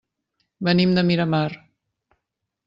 [0.67, 1.51] Venim de Miramar.